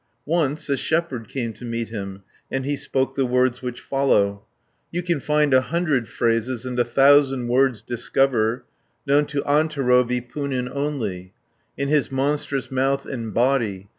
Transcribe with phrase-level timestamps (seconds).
[0.25, 4.37] Once a shepherd came to meet him, And he spoke the words which follow:
[4.91, 8.63] 10 "You can find a hundred phrases, And a thousand words discover,
[9.05, 11.33] Known to Antero Vipunen only,
[11.77, 13.89] In his monstrous mouth and body.